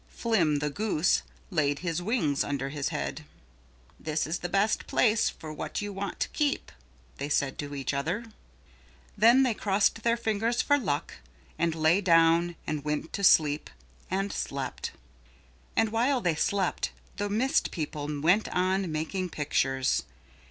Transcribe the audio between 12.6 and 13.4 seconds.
and went to